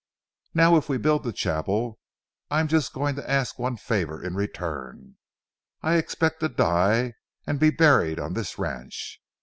Now, 0.55 0.77
if 0.77 0.89
we 0.89 0.97
build 0.97 1.23
the 1.23 1.31
chapel, 1.31 1.99
I'm 2.49 2.67
just 2.67 2.91
going 2.91 3.15
to 3.17 3.29
ask 3.29 3.59
one 3.59 3.77
favor 3.77 4.19
in 4.25 4.33
return: 4.33 5.17
I 5.83 5.97
expect 5.97 6.39
to 6.39 6.49
die 6.49 7.13
and 7.45 7.59
be 7.59 7.69
buried 7.69 8.19
on 8.19 8.33
this 8.33 8.57
ranch. 8.57 9.21